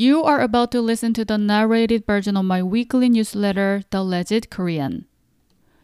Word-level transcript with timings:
You 0.00 0.22
are 0.22 0.38
about 0.38 0.70
to 0.70 0.80
listen 0.80 1.12
to 1.14 1.24
the 1.24 1.36
narrated 1.38 2.06
version 2.06 2.36
of 2.36 2.44
my 2.44 2.62
weekly 2.62 3.08
newsletter, 3.08 3.82
The 3.90 4.04
Legit 4.04 4.48
Korean. 4.48 5.06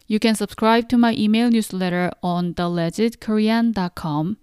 You 0.06 0.21
can 0.21 0.37
subscribe 0.37 0.88
to 0.90 0.96
my 0.96 1.14
email 1.18 1.50
newsletter 1.50 2.13
on 2.23 2.55
thelegitkorean.com. 2.55 4.37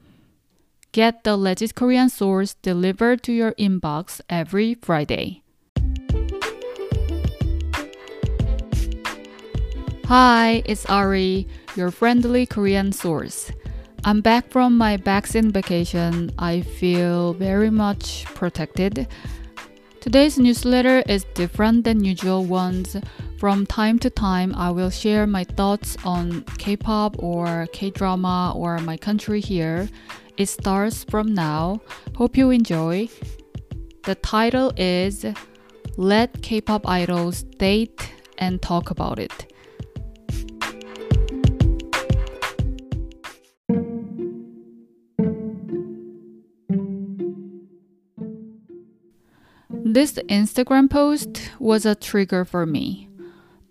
Get 0.91 1.23
the 1.23 1.37
Legit 1.37 1.73
Korean 1.73 2.09
source 2.09 2.55
delivered 2.55 3.23
to 3.23 3.31
your 3.31 3.53
inbox 3.53 4.19
every 4.27 4.73
Friday. 4.73 5.41
Hi, 10.07 10.63
it's 10.65 10.85
Ari, 10.87 11.47
your 11.77 11.91
friendly 11.91 12.45
Korean 12.45 12.91
source. 12.91 13.53
I'm 14.03 14.19
back 14.19 14.49
from 14.49 14.77
my 14.77 14.97
vaccine 14.97 15.49
vacation. 15.49 16.33
I 16.37 16.59
feel 16.59 17.31
very 17.35 17.69
much 17.69 18.25
protected. 18.35 19.07
Today's 20.01 20.39
newsletter 20.39 21.03
is 21.07 21.25
different 21.35 21.83
than 21.83 22.03
usual 22.03 22.43
ones. 22.43 22.97
From 23.37 23.67
time 23.67 23.99
to 23.99 24.09
time, 24.09 24.51
I 24.55 24.71
will 24.71 24.89
share 24.89 25.27
my 25.27 25.43
thoughts 25.43 25.95
on 26.03 26.41
K 26.57 26.75
pop 26.75 27.21
or 27.21 27.67
K 27.71 27.91
drama 27.91 28.51
or 28.55 28.79
my 28.79 28.97
country 28.97 29.39
here. 29.39 29.87
It 30.37 30.47
starts 30.47 31.03
from 31.03 31.35
now. 31.35 31.81
Hope 32.15 32.35
you 32.35 32.49
enjoy. 32.49 33.09
The 34.03 34.15
title 34.15 34.73
is 34.75 35.23
Let 35.97 36.41
K 36.41 36.61
pop 36.61 36.89
idols 36.89 37.43
date 37.43 38.11
and 38.39 38.59
talk 38.59 38.89
about 38.89 39.19
it. 39.19 39.50
This 49.83 50.13
Instagram 50.29 50.89
post 50.89 51.49
was 51.59 51.85
a 51.85 51.95
trigger 51.95 52.45
for 52.45 52.65
me. 52.65 53.09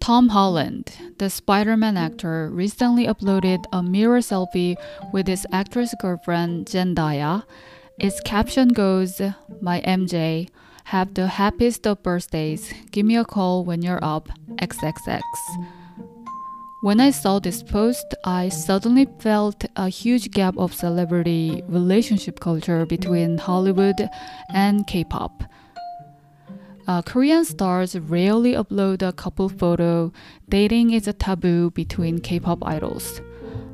Tom 0.01 0.31
Holland, 0.31 0.93
the 1.19 1.31
Spider 1.31 1.77
Man 1.77 1.97
actor, 1.97 2.51
recently 2.51 3.07
uploaded 3.07 3.65
a 3.73 3.83
mirror 3.83 4.19
selfie 4.19 4.77
with 5.13 5.29
his 5.29 5.47
actress 5.53 5.95
girlfriend 6.01 6.67
Zendaya. 6.67 7.45
Its 7.99 8.21
caption 8.23 8.69
goes, 8.69 9.21
My 9.61 9.81
MJ, 9.83 10.49
have 10.85 11.15
the 11.15 11.29
happiest 11.29 11.87
of 11.87 12.03
birthdays. 12.03 12.73
Give 12.91 13.07
me 13.07 13.17
a 13.17 13.25
call 13.25 13.65
when 13.65 13.83
you're 13.83 14.03
up. 14.03 14.29
XXX. 14.57 15.23
When 16.83 16.99
I 16.99 17.11
saw 17.11 17.39
this 17.39 17.63
post, 17.63 18.15
I 18.25 18.49
suddenly 18.49 19.07
felt 19.21 19.65
a 19.77 19.89
huge 19.89 20.31
gap 20.33 20.57
of 20.57 20.75
celebrity 20.75 21.63
relationship 21.69 22.41
culture 22.41 22.85
between 22.85 23.39
Hollywood 23.39 24.09
and 24.53 24.87
K 24.87 25.05
pop. 25.05 25.45
Uh, 26.91 27.01
Korean 27.03 27.45
stars 27.45 27.97
rarely 27.97 28.55
upload 28.55 29.01
a 29.01 29.13
couple 29.13 29.49
photo. 29.49 30.13
Dating 30.49 30.91
is 30.91 31.07
a 31.07 31.13
taboo 31.13 31.71
between 31.71 32.19
K 32.19 32.41
pop 32.41 32.67
idols. 32.67 33.23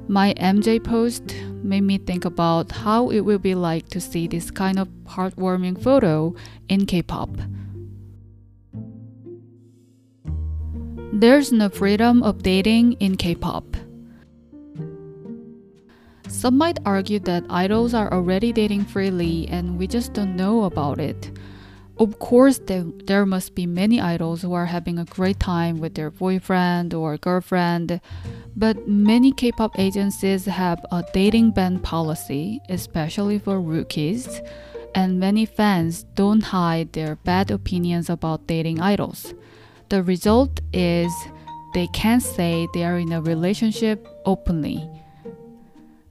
My 0.07 0.35
MJ 0.35 0.85
post 0.85 1.35
made 1.65 1.81
me 1.81 1.97
think 1.97 2.27
about 2.27 2.71
how 2.71 3.09
it 3.09 3.21
will 3.21 3.39
be 3.39 3.55
like 3.55 3.89
to 3.89 4.03
see 4.03 4.29
this 4.29 4.51
kind 4.51 4.79
of 4.79 4.89
heartwarming 5.09 5.83
photo 5.83 6.35
in 6.69 6.85
K 6.85 7.01
pop. 7.01 7.31
There's 11.15 11.53
no 11.53 11.71
freedom 11.71 12.23
of 12.23 12.43
dating 12.43 13.01
in 13.01 13.17
K 13.17 13.35
pop. 13.35 13.65
Some 16.29 16.59
might 16.59 16.81
argue 16.85 17.21
that 17.21 17.45
idols 17.49 17.95
are 17.95 18.13
already 18.13 18.53
dating 18.53 18.85
freely 18.85 19.49
and 19.49 19.79
we 19.79 19.87
just 19.87 20.13
don't 20.13 20.37
know 20.37 20.65
about 20.65 21.01
it. 21.01 21.31
Of 21.99 22.19
course, 22.19 22.59
there, 22.59 22.85
there 23.07 23.25
must 23.25 23.55
be 23.55 23.65
many 23.65 24.01
idols 24.01 24.43
who 24.43 24.53
are 24.53 24.67
having 24.67 24.99
a 24.99 25.07
great 25.07 25.41
time 25.41 25.79
with 25.79 25.95
their 25.95 26.11
boyfriend 26.11 26.93
or 26.93 27.17
girlfriend, 27.17 28.03
but 28.55 28.87
many 28.87 29.33
K 29.33 29.51
pop 29.53 29.79
agencies 29.79 30.45
have 30.45 30.85
a 30.93 31.03
dating 31.15 31.53
ban 31.53 31.79
policy, 31.79 32.61
especially 32.69 33.39
for 33.39 33.63
rookies, 33.63 34.43
and 34.95 35.19
many 35.19 35.47
fans 35.47 36.03
don't 36.15 36.43
hide 36.43 36.93
their 36.93 37.17
bad 37.17 37.51
opinions 37.51 38.11
about 38.11 38.47
dating 38.47 38.79
idols. 38.79 39.33
The 39.89 40.03
result 40.03 40.61
is 40.75 41.11
they 41.73 41.87
can't 41.89 42.23
say 42.23 42.69
they 42.75 42.85
are 42.85 42.99
in 42.99 43.13
a 43.13 43.23
relationship 43.23 44.07
openly. 44.27 44.87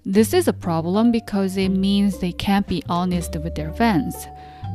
This 0.04 0.34
is 0.34 0.48
a 0.48 0.54
problem 0.54 1.12
because 1.12 1.58
it 1.58 1.70
means 1.70 2.18
they 2.18 2.32
can't 2.32 2.68
be 2.68 2.82
honest 2.90 3.36
with 3.36 3.54
their 3.54 3.74
fans. 3.74 4.16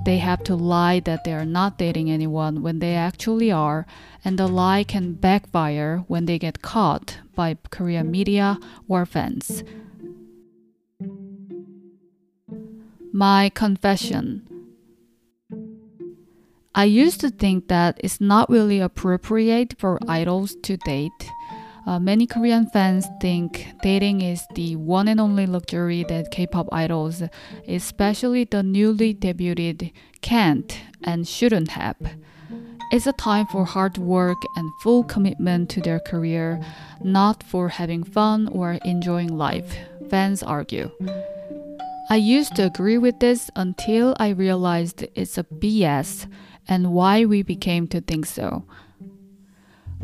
They 0.04 0.18
have 0.18 0.42
to 0.44 0.56
lie 0.56 1.00
that 1.00 1.24
they 1.24 1.34
are 1.34 1.44
not 1.44 1.76
dating 1.76 2.10
anyone 2.10 2.62
when 2.62 2.78
they 2.78 2.94
actually 2.94 3.52
are, 3.52 3.86
and 4.24 4.38
the 4.38 4.48
lie 4.48 4.82
can 4.82 5.12
backfire 5.12 6.04
when 6.08 6.24
they 6.24 6.38
get 6.38 6.62
caught 6.62 7.18
by 7.34 7.56
Korean 7.70 8.10
media 8.10 8.58
or 8.88 9.04
fans. 9.04 9.62
My 13.12 13.50
confession. 13.50 14.46
I 16.74 16.84
used 16.84 17.20
to 17.20 17.30
think 17.30 17.68
that 17.68 18.00
it's 18.02 18.20
not 18.20 18.48
really 18.48 18.80
appropriate 18.80 19.74
for 19.78 19.98
idols 20.08 20.56
to 20.62 20.76
date 20.78 21.30
uh, 21.90 21.98
many 21.98 22.24
Korean 22.24 22.66
fans 22.66 23.08
think 23.20 23.66
dating 23.82 24.20
is 24.20 24.46
the 24.54 24.76
one 24.76 25.08
and 25.08 25.18
only 25.18 25.44
luxury 25.44 26.04
that 26.04 26.30
K 26.30 26.46
pop 26.46 26.68
idols, 26.70 27.20
especially 27.66 28.44
the 28.44 28.62
newly 28.62 29.12
debuted, 29.12 29.90
can't 30.20 30.80
and 31.02 31.26
shouldn't 31.26 31.70
have. 31.70 31.96
It's 32.92 33.08
a 33.08 33.12
time 33.12 33.46
for 33.48 33.64
hard 33.64 33.98
work 33.98 34.38
and 34.54 34.70
full 34.84 35.02
commitment 35.02 35.68
to 35.70 35.80
their 35.80 35.98
career, 35.98 36.64
not 37.02 37.42
for 37.42 37.68
having 37.68 38.04
fun 38.04 38.46
or 38.46 38.78
enjoying 38.84 39.36
life, 39.36 39.74
fans 40.08 40.44
argue. 40.44 40.92
I 42.08 42.16
used 42.16 42.54
to 42.54 42.66
agree 42.66 42.98
with 42.98 43.18
this 43.18 43.50
until 43.56 44.14
I 44.20 44.28
realized 44.28 45.08
it's 45.16 45.38
a 45.38 45.42
BS 45.42 46.28
and 46.68 46.92
why 46.92 47.24
we 47.24 47.42
became 47.42 47.88
to 47.88 48.00
think 48.00 48.26
so. 48.26 48.64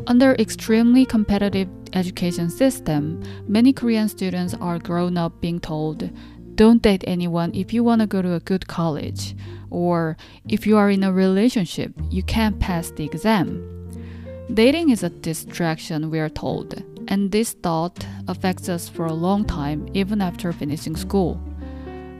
Under 0.06 0.34
extremely 0.34 1.04
competitive 1.04 1.68
education 1.94 2.50
system, 2.50 3.22
many 3.48 3.72
Korean 3.72 4.08
students 4.08 4.54
are 4.54 4.78
grown 4.78 5.16
up 5.16 5.40
being 5.40 5.58
told, 5.58 6.10
don't 6.54 6.82
date 6.82 7.04
anyone 7.06 7.54
if 7.54 7.72
you 7.72 7.82
want 7.82 8.00
to 8.00 8.06
go 8.06 8.22
to 8.22 8.34
a 8.34 8.40
good 8.40 8.66
college, 8.66 9.34
or 9.70 10.16
if 10.48 10.66
you 10.66 10.76
are 10.76 10.90
in 10.90 11.02
a 11.02 11.12
relationship, 11.12 11.92
you 12.10 12.22
can't 12.22 12.60
pass 12.60 12.90
the 12.90 13.04
exam. 13.04 13.62
Dating 14.52 14.90
is 14.90 15.02
a 15.02 15.10
distraction, 15.10 16.10
we 16.10 16.20
are 16.20 16.28
told, 16.28 16.82
and 17.08 17.32
this 17.32 17.52
thought 17.52 18.06
affects 18.28 18.68
us 18.68 18.88
for 18.88 19.06
a 19.06 19.12
long 19.12 19.44
time, 19.44 19.88
even 19.92 20.20
after 20.20 20.52
finishing 20.52 20.94
school. 20.94 21.40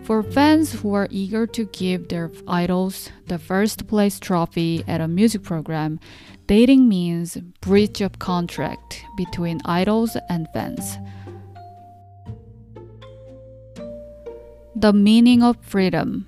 For 0.03 0.23
fans 0.23 0.73
who 0.73 0.95
are 0.95 1.09
eager 1.11 1.47
to 1.49 1.65
give 1.67 2.09
their 2.09 2.31
idols 2.47 3.11
the 3.27 3.39
first 3.39 3.89
place 3.89 4.21
trophy 4.21 4.85
at 4.87 5.01
a 5.01 5.09
music 5.09 5.43
program, 5.43 5.99
dating 6.47 6.89
means 6.89 7.37
breach 7.61 8.01
of 8.01 8.19
contract 8.19 9.03
between 9.17 9.61
idols 9.65 10.17
and 10.29 10.49
fans. 10.53 10.99
The 14.75 14.93
meaning 14.93 15.43
of 15.43 15.57
freedom. 15.63 16.27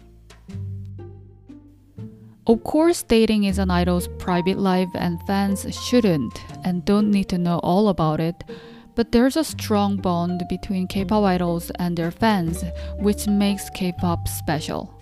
Of 2.47 2.65
course, 2.65 3.03
dating 3.03 3.45
is 3.45 3.59
an 3.59 3.71
idol's 3.71 4.09
private 4.19 4.59
life, 4.59 4.89
and 4.95 5.21
fans 5.27 5.67
shouldn't 5.75 6.43
and 6.65 6.85
don't 6.85 7.11
need 7.11 7.29
to 7.29 7.39
know 7.39 7.59
all 7.59 7.89
about 7.89 8.21
it 8.21 8.43
but 8.99 9.13
there's 9.13 9.37
a 9.37 9.45
strong 9.45 9.97
bond 9.97 10.43
between 10.49 10.89
K 10.89 11.05
pop 11.05 11.23
idols 11.23 11.71
and 11.79 11.97
their 11.97 12.11
fans, 12.11 12.65
which 12.99 13.29
makes 13.29 13.71
K 13.71 13.93
pop 13.93 14.27
special. 14.27 14.93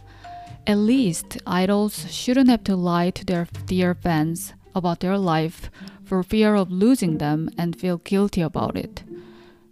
At 0.66 0.76
least, 0.76 1.38
idols 1.46 2.04
shouldn't 2.12 2.50
have 2.50 2.62
to 2.64 2.76
lie 2.76 3.08
to 3.08 3.24
their 3.24 3.48
dear 3.64 3.94
fans 3.94 4.52
about 4.76 5.00
their 5.00 5.18
life 5.18 5.70
for 6.04 6.22
fear 6.22 6.54
of 6.54 6.70
losing 6.70 7.18
them 7.18 7.50
and 7.58 7.74
feel 7.74 7.98
guilty 7.98 8.42
about 8.42 8.76
it. 8.76 9.02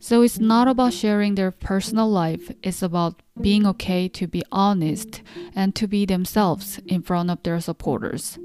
So 0.01 0.23
it's 0.23 0.39
not 0.39 0.69
about 0.69 0.93
sharing 0.93 1.35
their 1.35 1.51
personal 1.51 2.11
life, 2.11 2.51
it's 2.63 2.83
about 2.83 3.23
being 3.41 3.67
okay 3.67 4.09
to 4.09 4.27
be 4.27 4.43
honest 4.53 5.23
and 5.55 5.75
to 5.77 5.87
be 5.87 6.05
themselves 6.05 6.79
in 6.87 7.03
front 7.03 7.31
of 7.31 7.43
their 7.43 7.61
supporters. 7.61 8.39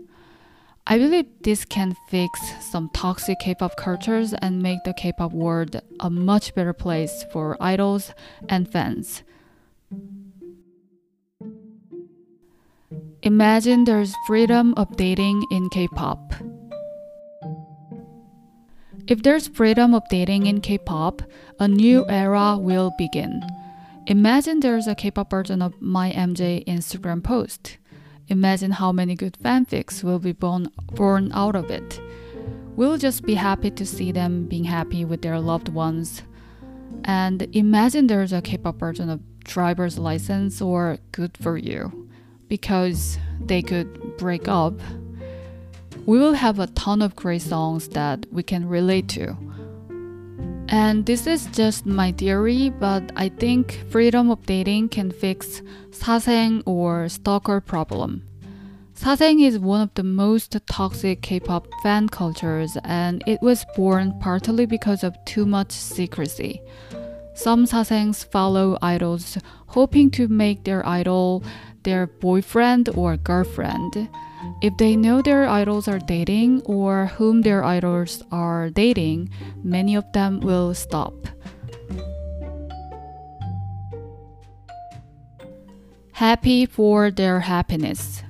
I 0.87 0.97
believe 0.97 1.25
this 1.41 1.65
can 1.65 1.95
fix 2.07 2.39
some 2.61 2.89
toxic 2.93 3.39
K-pop 3.39 3.75
cultures 3.75 4.33
and 4.33 4.63
make 4.63 4.83
the 4.85 4.93
K-pop 4.93 5.33
world 5.33 5.81
a 5.99 6.09
much 6.09 6.55
better 6.55 6.73
place 6.73 7.25
for 7.31 7.57
idols 7.59 8.13
and 8.47 8.71
fans. 8.71 9.23
Imagine 13.23 13.83
there's 13.83 14.15
freedom 14.25 14.73
of 14.77 14.95
dating 14.95 15.43
in 15.51 15.67
K-pop. 15.69 16.35
If 19.07 19.23
there's 19.23 19.49
freedom 19.49 19.93
of 19.93 20.03
dating 20.09 20.45
in 20.45 20.61
K-pop, 20.61 21.23
a 21.59 21.67
new 21.67 22.05
era 22.07 22.57
will 22.57 22.93
begin. 22.97 23.43
Imagine 24.07 24.61
there's 24.61 24.87
a 24.87 24.95
K-pop 24.95 25.31
version 25.31 25.61
of 25.61 25.73
my 25.81 26.11
MJ 26.11 26.63
Instagram 26.65 27.21
post. 27.21 27.77
Imagine 28.29 28.71
how 28.71 28.93
many 28.93 29.15
good 29.15 29.37
fanfics 29.43 30.01
will 30.01 30.19
be 30.19 30.31
born, 30.31 30.71
born 30.93 31.29
out 31.33 31.57
of 31.57 31.69
it. 31.69 31.99
We'll 32.77 32.97
just 32.97 33.23
be 33.23 33.33
happy 33.33 33.69
to 33.71 33.85
see 33.85 34.13
them 34.13 34.45
being 34.45 34.63
happy 34.63 35.03
with 35.03 35.23
their 35.23 35.41
loved 35.41 35.67
ones. 35.67 36.23
And 37.03 37.53
imagine 37.53 38.07
there's 38.07 38.31
a 38.31 38.41
K 38.41 38.55
pop 38.57 38.79
version 38.79 39.09
of 39.09 39.19
driver's 39.43 39.99
license 39.99 40.61
or 40.61 40.99
good 41.11 41.35
for 41.35 41.57
you 41.57 42.08
because 42.49 43.17
they 43.39 43.61
could 43.61 44.17
break 44.17 44.47
up. 44.47 44.73
We 46.05 46.19
will 46.19 46.33
have 46.33 46.59
a 46.59 46.67
ton 46.67 47.01
of 47.01 47.15
great 47.15 47.43
songs 47.43 47.87
that 47.89 48.25
we 48.31 48.43
can 48.43 48.67
relate 48.67 49.07
to. 49.09 49.37
And 50.67 51.05
this 51.05 51.25
is 51.25 51.47
just 51.47 51.85
my 51.85 52.11
theory, 52.11 52.69
but 52.69 53.11
I 53.15 53.29
think 53.29 53.83
freedom 53.89 54.29
of 54.29 54.45
dating 54.45 54.89
can 54.89 55.11
fix 55.11 55.61
사생 55.89 56.61
or 56.65 57.09
stalker 57.09 57.59
problem. 57.59 58.23
Sasaeng 58.93 59.41
is 59.41 59.57
one 59.57 59.81
of 59.81 59.93
the 59.95 60.03
most 60.03 60.55
toxic 60.67 61.21
K-pop 61.21 61.67
fan 61.81 62.09
cultures 62.09 62.77
and 62.83 63.23
it 63.25 63.41
was 63.41 63.65
born 63.75 64.13
partly 64.19 64.65
because 64.65 65.03
of 65.03 65.15
too 65.25 65.45
much 65.45 65.71
secrecy. 65.71 66.61
Some 67.33 67.65
sasaengs 67.65 68.25
follow 68.25 68.77
idols 68.81 69.37
hoping 69.67 70.11
to 70.11 70.27
make 70.27 70.65
their 70.65 70.85
idol 70.85 71.43
their 71.83 72.07
boyfriend 72.07 72.89
or 72.95 73.17
girlfriend. 73.17 74.09
If 74.61 74.77
they 74.77 74.95
know 74.95 75.21
their 75.21 75.47
idols 75.47 75.87
are 75.87 75.99
dating 75.99 76.61
or 76.65 77.07
whom 77.17 77.41
their 77.41 77.63
idols 77.63 78.23
are 78.31 78.69
dating, 78.69 79.29
many 79.63 79.95
of 79.95 80.11
them 80.13 80.39
will 80.39 80.73
stop. 80.73 81.27
Happy 86.13 86.65
for 86.65 87.11
their 87.11 87.39
happiness. 87.39 88.23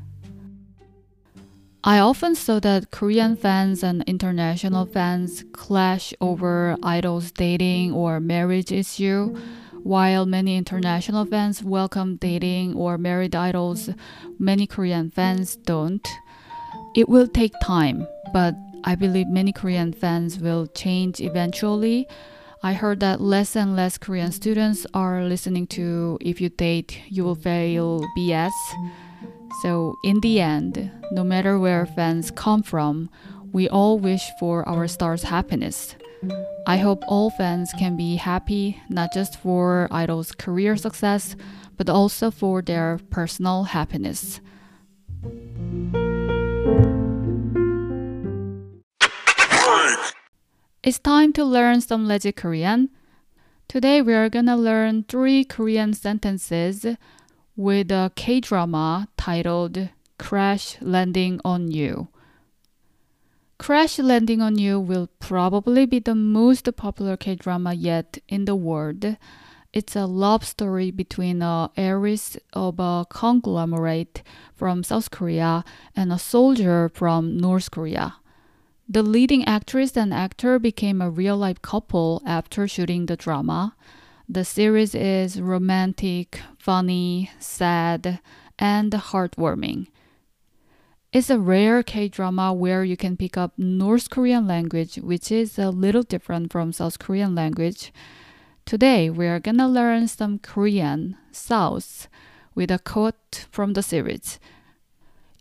I 1.83 1.99
often 1.99 2.35
saw 2.35 2.59
that 2.59 2.91
Korean 2.91 3.35
fans 3.35 3.83
and 3.83 4.03
international 4.03 4.85
fans 4.85 5.43
clash 5.53 6.13
over 6.19 6.77
idols 6.83 7.31
dating 7.31 7.93
or 7.93 8.19
marriage 8.19 8.71
issue, 8.71 9.35
while 9.83 10.25
many 10.25 10.57
international 10.57 11.25
fans 11.25 11.63
welcome 11.63 12.17
dating 12.17 12.75
or 12.75 12.97
married 12.97 13.35
idols, 13.35 13.89
many 14.37 14.67
Korean 14.67 15.09
fans 15.09 15.55
don't. 15.55 16.07
It 16.95 17.07
will 17.07 17.27
take 17.27 17.53
time, 17.63 18.07
but 18.33 18.55
I 18.83 18.95
believe 18.95 19.27
many 19.27 19.51
Korean 19.51 19.93
fans 19.93 20.39
will 20.39 20.67
change 20.67 21.19
eventually. 21.21 22.07
I 22.61 22.73
heard 22.73 22.99
that 22.99 23.21
less 23.21 23.55
and 23.55 23.75
less 23.75 23.97
Korean 23.97 24.31
students 24.31 24.85
are 24.93 25.23
listening 25.23 25.67
to 25.67 26.17
If 26.19 26.41
You 26.41 26.49
Date, 26.49 27.01
You 27.07 27.23
Will 27.23 27.35
Fail 27.35 28.05
BS. 28.17 28.51
So, 29.61 29.95
in 30.03 30.19
the 30.19 30.41
end, 30.41 30.91
no 31.11 31.23
matter 31.23 31.57
where 31.57 31.85
fans 31.85 32.31
come 32.31 32.63
from, 32.63 33.09
we 33.51 33.67
all 33.69 33.97
wish 33.97 34.23
for 34.39 34.67
our 34.67 34.87
stars' 34.87 35.23
happiness. 35.23 35.95
I 36.67 36.77
hope 36.77 37.03
all 37.07 37.29
fans 37.29 37.71
can 37.77 37.95
be 37.95 38.17
happy 38.17 38.81
not 38.89 39.13
just 39.13 39.39
for 39.39 39.87
idols' 39.91 40.31
career 40.31 40.75
success, 40.75 41.35
but 41.77 41.89
also 41.89 42.29
for 42.29 42.61
their 42.61 42.99
personal 43.09 43.63
happiness. 43.63 44.41
It's 50.81 50.99
time 50.99 51.33
to 51.33 51.43
learn 51.43 51.81
some 51.81 52.07
legit 52.07 52.35
Korean. 52.35 52.89
Today 53.67 54.01
we 54.01 54.13
are 54.13 54.29
gonna 54.29 54.57
learn 54.57 55.03
three 55.03 55.43
Korean 55.43 55.93
sentences 55.93 56.85
with 57.55 57.91
a 57.91 58.11
K 58.15 58.39
drama 58.39 59.07
titled 59.17 59.89
Crash 60.17 60.77
Landing 60.81 61.39
on 61.45 61.71
You. 61.71 62.07
Crash 63.59 63.99
Landing 63.99 64.41
on 64.41 64.57
You 64.57 64.79
will 64.79 65.09
probably 65.19 65.85
be 65.85 65.99
the 65.99 66.15
most 66.15 66.73
popular 66.77 67.17
K 67.17 67.35
drama 67.35 67.73
yet 67.73 68.17
in 68.29 68.45
the 68.45 68.55
world. 68.55 69.17
It's 69.73 69.97
a 69.97 70.05
love 70.05 70.45
story 70.45 70.91
between 70.91 71.41
a 71.41 71.69
heiress 71.75 72.37
of 72.53 72.79
a 72.79 73.05
conglomerate 73.09 74.23
from 74.55 74.83
South 74.83 75.11
Korea 75.11 75.65
and 75.93 76.11
a 76.11 76.17
soldier 76.17 76.89
from 76.95 77.37
North 77.37 77.69
Korea. 77.69 78.15
The 78.87 79.03
leading 79.03 79.43
actress 79.43 79.97
and 79.97 80.13
actor 80.13 80.57
became 80.57 81.01
a 81.01 81.11
real 81.11 81.35
life 81.35 81.61
couple 81.61 82.23
after 82.25 82.65
shooting 82.65 83.07
the 83.07 83.17
drama. 83.17 83.75
The 84.27 84.45
series 84.45 84.95
is 84.95 85.41
romantic, 85.41 86.39
funny, 86.57 87.29
sad, 87.39 88.19
and 88.57 88.93
heartwarming. 88.93 89.87
It's 91.11 91.31
a 91.31 91.39
rare 91.39 91.81
K 91.81 92.07
drama 92.07 92.53
where 92.53 92.83
you 92.83 92.95
can 92.95 93.17
pick 93.17 93.35
up 93.35 93.53
North 93.57 94.11
Korean 94.11 94.45
language, 94.45 94.97
which 94.97 95.31
is 95.31 95.57
a 95.57 95.71
little 95.71 96.03
different 96.03 96.51
from 96.51 96.71
South 96.71 96.99
Korean 96.99 97.33
language. 97.33 97.91
Today, 98.65 99.09
we 99.09 99.25
are 99.25 99.39
gonna 99.39 99.67
learn 99.67 100.07
some 100.07 100.37
Korean, 100.37 101.17
South, 101.31 102.07
with 102.53 102.69
a 102.69 102.77
quote 102.77 103.47
from 103.49 103.73
the 103.73 103.81
series. 103.81 104.39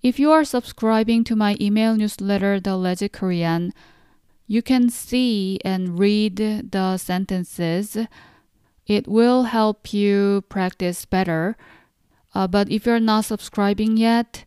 If 0.02 0.18
you 0.18 0.32
are 0.32 0.44
subscribing 0.44 1.24
to 1.24 1.36
my 1.36 1.54
email 1.60 1.94
newsletter, 1.94 2.60
The 2.60 2.74
Legit 2.74 3.12
Korean, 3.12 3.74
you 4.46 4.62
can 4.62 4.88
see 4.88 5.58
and 5.66 5.98
read 5.98 6.36
the 6.72 6.96
sentences 6.96 7.94
it 8.86 9.06
will 9.06 9.42
help 9.42 9.92
you 9.92 10.44
practice 10.48 11.04
better. 11.04 11.58
Uh, 12.34 12.48
but 12.48 12.70
if 12.70 12.86
you're 12.86 12.98
not 12.98 13.26
subscribing 13.26 13.98
yet, 13.98 14.46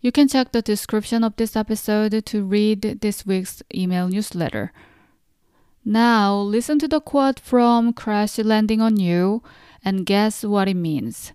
you 0.00 0.12
can 0.12 0.28
check 0.28 0.52
the 0.52 0.62
description 0.62 1.24
of 1.24 1.36
this 1.36 1.56
episode 1.56 2.24
to 2.26 2.44
read 2.44 3.00
this 3.00 3.26
week's 3.26 3.62
email 3.74 4.08
newsletter. 4.08 4.72
Now, 5.84 6.34
listen 6.34 6.78
to 6.80 6.88
the 6.88 7.00
quote 7.00 7.38
from 7.40 7.92
Crash 7.92 8.38
Landing 8.38 8.80
on 8.80 8.98
You 8.98 9.42
and 9.84 10.04
guess 10.04 10.44
what 10.44 10.68
it 10.68 10.76
means. 10.76 11.32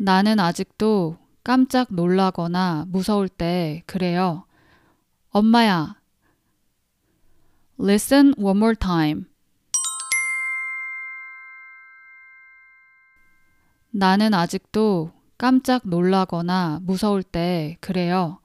나는 0.00 0.40
아직도 0.40 1.18
깜짝 1.44 1.88
놀라거나 1.92 2.86
무서울 2.88 3.28
때 3.28 3.82
그래요. 3.86 4.44
엄마야, 5.30 6.00
Listen 7.78 8.34
one 8.36 8.58
more 8.58 8.74
time. 8.74 9.26
나는 13.94 14.34
아직도 14.34 15.12
깜짝 15.38 15.82
놀라거나 15.84 16.80
무서울 16.82 17.22
때 17.22 17.76
그래요. 17.80 18.38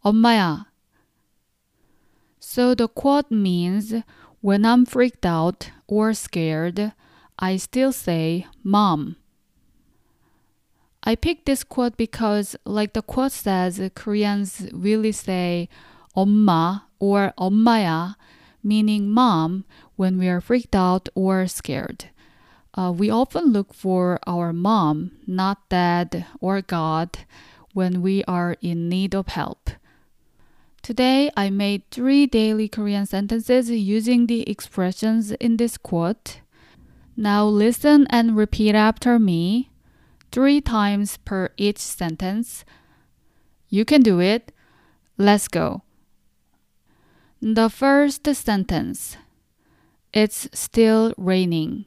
엄마야. 0.00 0.66
So 2.40 2.74
the 2.74 2.88
quote 2.88 3.30
means 3.30 4.02
when 4.40 4.64
I'm 4.64 4.86
freaked 4.86 5.26
out 5.26 5.70
or 5.86 6.12
scared, 6.14 6.92
I 7.38 7.56
still 7.56 7.92
say 7.92 8.46
mom. 8.64 9.16
I 11.02 11.16
picked 11.16 11.46
this 11.46 11.62
quote 11.62 11.96
because, 11.96 12.56
like 12.64 12.92
the 12.92 13.02
quote 13.02 13.32
says, 13.32 13.80
Koreans 13.94 14.68
really 14.72 15.12
say 15.12 15.68
엄마 16.16 16.82
or 16.98 17.32
엄마야 17.38 18.16
meaning 18.66 19.08
mom, 19.08 19.64
when 19.94 20.18
we 20.18 20.28
are 20.28 20.40
freaked 20.40 20.74
out 20.74 21.08
or 21.14 21.46
scared. 21.46 22.06
Uh, 22.73 22.91
we 22.95 23.09
often 23.09 23.51
look 23.51 23.73
for 23.73 24.19
our 24.25 24.53
mom, 24.53 25.11
not 25.27 25.67
dad 25.69 26.25
or 26.39 26.61
God, 26.61 27.19
when 27.73 28.01
we 28.01 28.23
are 28.25 28.55
in 28.61 28.87
need 28.89 29.13
of 29.13 29.27
help. 29.27 29.71
Today, 30.81 31.29
I 31.37 31.49
made 31.49 31.83
three 31.91 32.25
daily 32.25 32.67
Korean 32.67 33.05
sentences 33.05 33.69
using 33.69 34.27
the 34.27 34.49
expressions 34.49 35.31
in 35.33 35.57
this 35.57 35.77
quote. 35.77 36.41
Now 37.15 37.45
listen 37.45 38.07
and 38.09 38.35
repeat 38.35 38.73
after 38.73 39.19
me 39.19 39.69
three 40.31 40.61
times 40.61 41.17
per 41.17 41.49
each 41.57 41.77
sentence. 41.77 42.65
You 43.69 43.85
can 43.85 44.01
do 44.01 44.19
it. 44.19 44.51
Let's 45.17 45.47
go. 45.47 45.83
The 47.41 47.69
first 47.69 48.25
sentence 48.35 49.17
It's 50.13 50.49
still 50.53 51.13
raining. 51.17 51.85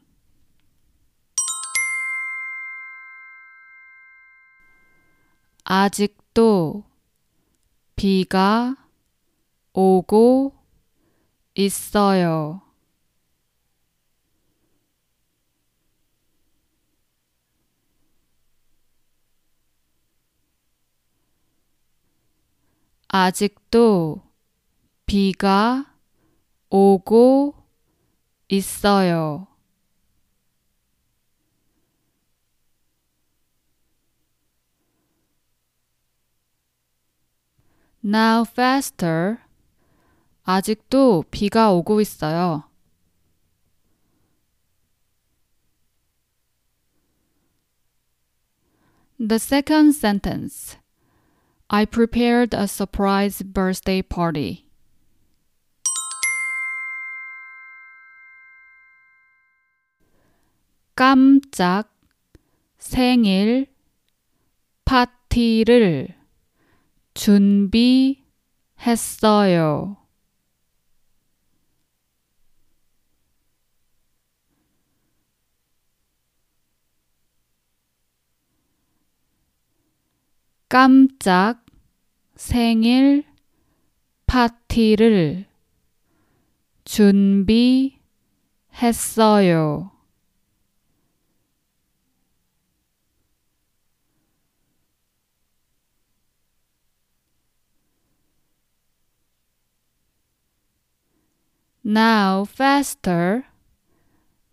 아직도 5.64 6.85
비가 7.97 8.76
오고 9.73 10.52
있어요. 11.54 12.61
아직도 23.09 24.23
비가 25.06 25.87
오고 26.68 27.54
있어요. 28.49 29.53
Now 38.04 38.44
faster. 38.44 39.38
아직도 40.44 41.25
비가 41.30 41.73
오고 41.73 42.02
있어요. 42.02 42.64
The 49.18 49.37
second 49.37 49.94
sentence. 49.96 50.76
I 51.70 51.87
prepared 51.87 52.52
a 52.52 52.64
surprise 52.64 53.42
birthday 53.42 54.02
party. 54.02 54.68
깜짝 60.94 61.90
생일 62.76 63.66
파티를 64.84 66.24
준비했어요. 67.14 68.25
깜짝 80.68 81.64
생일 82.35 83.25
파티를 84.26 85.47
준비했어요. 86.85 88.00
Now 101.84 102.46
faster. 102.46 103.43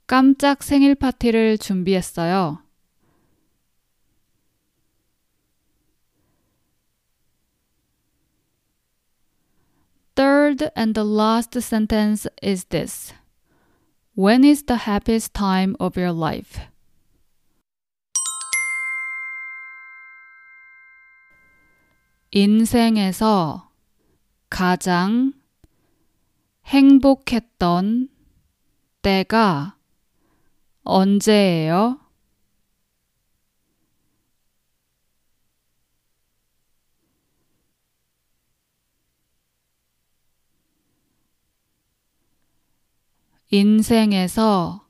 깜짝 0.06 0.62
생일 0.62 0.94
파티를 0.94 1.58
준비했어요. 1.58 2.62
Third 10.14 10.70
and 10.74 10.94
the 10.94 11.04
last 11.04 11.60
sentence 11.60 12.26
is 12.42 12.64
this. 12.70 13.12
When 14.14 14.44
is 14.44 14.62
the 14.64 14.86
happiest 14.86 15.34
time 15.34 15.76
of 15.78 16.00
your 16.00 16.12
life? 16.12 16.58
인생에서 22.30 23.68
가장 24.48 25.34
행복했던 26.71 28.07
때가 29.01 29.75
언제예요? 30.83 31.99
인생에서 43.49 44.87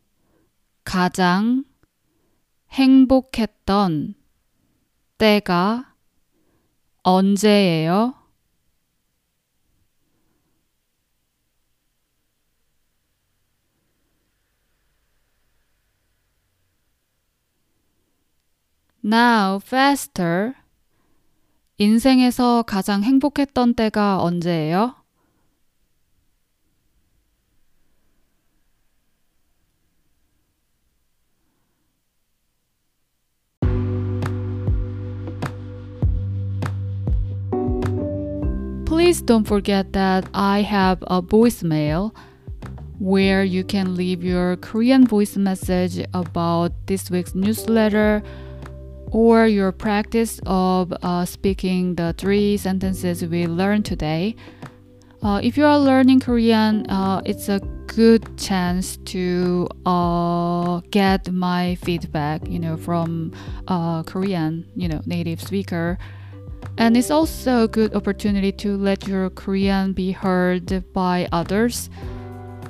가장 0.83 1.63
행복했던 2.69 4.13
때가 5.17 5.95
언제예요? 7.01 8.20
Now 19.04 19.60
faster. 19.62 20.54
인생에서 21.78 22.62
가장 22.62 23.02
행복했던 23.02 23.74
때가 23.74 24.22
언제예요? 24.22 24.94
Please 38.86 39.20
don't 39.20 39.46
forget 39.46 39.92
that 39.92 40.28
I 40.32 40.62
have 40.62 41.04
a 41.06 41.22
voicemail 41.22 42.12
where 42.98 43.44
you 43.44 43.62
can 43.62 43.94
leave 43.94 44.24
your 44.24 44.56
Korean 44.56 45.06
voice 45.06 45.36
message 45.36 46.02
about 46.14 46.72
this 46.86 47.10
week's 47.10 47.34
newsletter 47.34 48.22
or 49.11 49.45
your 49.45 49.71
practice 49.71 50.39
of 50.45 50.93
uh, 51.03 51.25
speaking 51.25 51.95
the 51.95 52.15
three 52.17 52.57
sentences 52.57 53.23
we 53.25 53.45
learned 53.45 53.85
today. 53.85 54.35
Uh, 55.21 55.39
if 55.43 55.55
you 55.55 55.65
are 55.65 55.77
learning 55.77 56.19
Korean, 56.19 56.89
uh, 56.89 57.21
it's 57.25 57.47
a 57.47 57.59
good 57.85 58.37
chance 58.37 58.97
to 59.05 59.67
uh, 59.85 60.81
get 60.89 61.31
my 61.31 61.75
feedback, 61.75 62.47
you 62.47 62.57
know, 62.57 62.75
from 62.75 63.31
a 63.67 64.03
Korean, 64.07 64.65
you 64.75 64.87
know, 64.87 65.01
native 65.05 65.39
speaker. 65.39 65.99
And 66.77 66.97
it's 66.97 67.11
also 67.11 67.65
a 67.65 67.67
good 67.67 67.93
opportunity 67.93 68.51
to 68.53 68.77
let 68.77 69.07
your 69.07 69.29
Korean 69.29 69.93
be 69.93 70.11
heard 70.11 70.91
by 70.93 71.27
others 71.31 71.89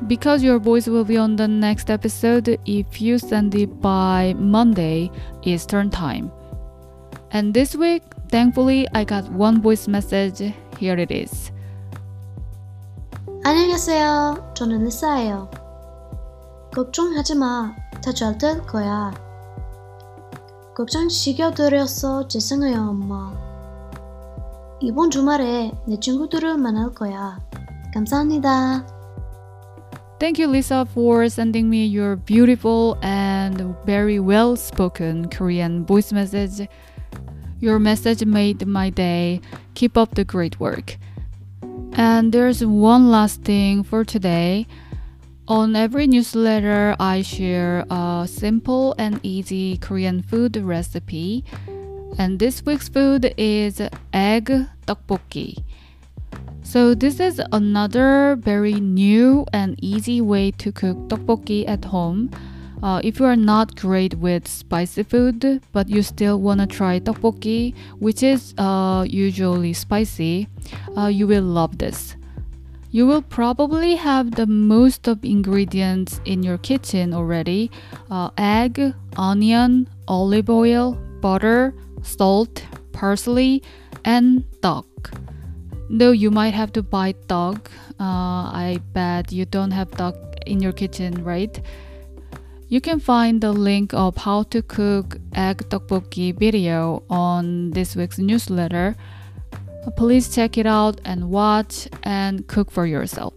because 0.06 0.42
your 0.42 0.58
voice 0.58 0.86
will 0.86 1.04
be 1.04 1.16
on 1.16 1.36
the 1.36 1.48
next 1.48 1.90
episode 1.90 2.58
if 2.66 3.00
you 3.00 3.18
send 3.18 3.54
it 3.54 3.80
by 3.80 4.34
Monday 4.38 5.10
Eastern 5.42 5.90
Time. 5.90 6.30
And 7.32 7.52
this 7.52 7.74
week, 7.74 8.02
thankfully, 8.30 8.86
I 8.94 9.04
got 9.04 9.30
one 9.30 9.60
voice 9.60 9.88
message. 9.88 10.54
Here 10.78 10.96
it 11.00 11.10
is. 11.10 11.50
안녕하세요. 13.44 14.52
저는 14.54 14.84
리사예요. 14.84 15.50
걱정하지 16.74 17.36
마. 17.36 17.74
다 18.04 18.12
잘 18.12 18.38
될 18.38 18.62
거야. 18.66 19.12
걱정 20.76 21.08
시켜드려서 21.08 22.28
죄송해요, 22.28 22.90
엄마. 22.90 23.32
이번 24.80 25.10
주말에 25.10 25.72
내 25.86 25.98
친구들을 25.98 26.58
만날 26.58 26.92
거야. 26.92 27.40
감사합니다. 27.94 28.86
Thank 30.21 30.37
you, 30.37 30.45
Lisa, 30.45 30.85
for 30.93 31.27
sending 31.29 31.67
me 31.67 31.87
your 31.87 32.15
beautiful 32.15 32.95
and 33.01 33.75
very 33.87 34.19
well 34.19 34.55
spoken 34.55 35.27
Korean 35.29 35.83
voice 35.83 36.13
message. 36.13 36.69
Your 37.59 37.79
message 37.79 38.23
made 38.23 38.67
my 38.67 38.91
day. 38.91 39.41
Keep 39.73 39.97
up 39.97 40.13
the 40.13 40.23
great 40.23 40.59
work. 40.59 40.97
And 41.93 42.31
there's 42.31 42.63
one 42.63 43.09
last 43.09 43.41
thing 43.41 43.81
for 43.81 44.05
today. 44.05 44.67
On 45.47 45.75
every 45.75 46.05
newsletter, 46.05 46.95
I 46.99 47.23
share 47.23 47.83
a 47.89 48.27
simple 48.29 48.93
and 48.99 49.19
easy 49.23 49.77
Korean 49.77 50.21
food 50.21 50.55
recipe. 50.55 51.43
And 52.19 52.37
this 52.37 52.63
week's 52.63 52.89
food 52.89 53.33
is 53.39 53.81
egg 54.13 54.51
tteokbokki. 54.85 55.63
So 56.63 56.95
this 56.95 57.19
is 57.19 57.41
another 57.51 58.37
very 58.39 58.73
new 58.73 59.45
and 59.51 59.75
easy 59.83 60.21
way 60.21 60.51
to 60.51 60.71
cook 60.71 60.97
tteokbokki 61.09 61.67
at 61.67 61.85
home. 61.85 62.29
Uh, 62.81 63.01
if 63.03 63.19
you 63.19 63.25
are 63.25 63.35
not 63.35 63.75
great 63.75 64.15
with 64.15 64.47
spicy 64.47 65.03
food, 65.03 65.61
but 65.71 65.89
you 65.89 66.01
still 66.01 66.39
want 66.39 66.61
to 66.61 66.65
try 66.65 66.99
tteokbokki, 66.99 67.75
which 67.99 68.23
is 68.23 68.53
uh, 68.57 69.05
usually 69.07 69.73
spicy, 69.73 70.47
uh, 70.97 71.07
you 71.07 71.27
will 71.27 71.43
love 71.43 71.77
this. 71.77 72.15
You 72.91 73.05
will 73.07 73.21
probably 73.21 73.95
have 73.95 74.31
the 74.31 74.47
most 74.47 75.07
of 75.07 75.23
ingredients 75.23 76.19
in 76.25 76.43
your 76.43 76.57
kitchen 76.57 77.13
already: 77.13 77.71
uh, 78.09 78.31
egg, 78.37 78.93
onion, 79.15 79.87
olive 80.07 80.49
oil, 80.49 80.97
butter, 81.21 81.73
salt, 82.01 82.65
parsley, 82.91 83.63
and 84.03 84.43
tteok. 84.61 84.90
Though 85.93 86.11
you 86.11 86.31
might 86.31 86.53
have 86.53 86.71
to 86.73 86.83
buy 86.83 87.11
tteok, 87.27 87.67
uh, 87.99 88.47
I 88.55 88.79
bet 88.93 89.33
you 89.33 89.43
don't 89.43 89.71
have 89.71 89.91
tteok 89.91 90.15
in 90.45 90.61
your 90.61 90.71
kitchen, 90.71 91.21
right? 91.21 91.59
You 92.69 92.79
can 92.79 93.01
find 93.01 93.41
the 93.41 93.51
link 93.51 93.93
of 93.93 94.15
how 94.15 94.43
to 94.43 94.61
cook 94.61 95.17
egg 95.35 95.57
tteokbokki 95.67 96.39
video 96.39 97.03
on 97.09 97.71
this 97.71 97.97
week's 97.97 98.19
newsletter. 98.19 98.95
Please 99.97 100.33
check 100.33 100.57
it 100.57 100.65
out 100.65 101.01
and 101.03 101.29
watch 101.29 101.89
and 102.03 102.47
cook 102.47 102.71
for 102.71 102.85
yourself. 102.85 103.33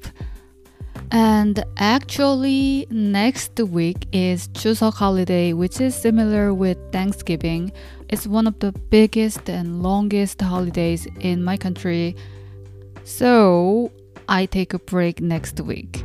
And 1.11 1.65
actually, 1.77 2.87
next 2.89 3.59
week 3.59 4.07
is 4.13 4.47
Chuseok 4.49 4.95
holiday, 4.95 5.53
which 5.53 5.81
is 5.81 5.97
similar 5.97 6.55
with 6.55 6.79
Thanksgiving. 6.93 7.73
It's 8.09 8.29
one 8.29 8.47
of 8.47 8.61
the 8.61 8.71
biggest 8.71 9.51
and 9.51 9.83
longest 9.83 10.41
holidays 10.41 11.09
in 11.19 11.43
my 11.43 11.57
country. 11.57 12.15
So 13.05 13.93
I 14.29 14.47
take 14.47 14.75
a 14.75 14.79
break 14.79 15.21
next 15.21 15.61
week. 15.61 16.03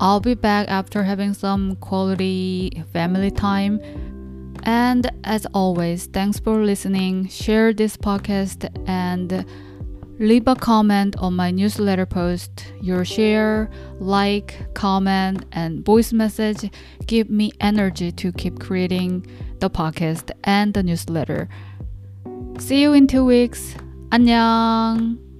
I'll 0.00 0.20
be 0.20 0.34
back 0.34 0.68
after 0.68 1.02
having 1.02 1.34
some 1.34 1.76
quality 1.76 2.82
family 2.92 3.30
time. 3.30 3.80
And 4.64 5.10
as 5.24 5.46
always, 5.54 6.06
thanks 6.06 6.38
for 6.38 6.64
listening. 6.64 7.28
Share 7.28 7.72
this 7.72 7.96
podcast 7.96 8.68
and 8.88 9.44
leave 10.18 10.48
a 10.48 10.54
comment 10.54 11.16
on 11.18 11.34
my 11.34 11.50
newsletter 11.50 12.06
post. 12.06 12.72
Your 12.80 13.04
share, 13.04 13.70
like, 14.00 14.74
comment, 14.74 15.44
and 15.52 15.84
voice 15.84 16.12
message 16.12 16.70
give 17.06 17.28
me 17.28 17.52
energy 17.60 18.10
to 18.12 18.32
keep 18.32 18.58
creating 18.58 19.26
the 19.58 19.68
podcast 19.68 20.30
and 20.44 20.72
the 20.72 20.82
newsletter. 20.82 21.48
See 22.58 22.80
you 22.80 22.94
in 22.94 23.06
two 23.06 23.24
weeks. 23.24 23.74
안녕. 24.10 25.33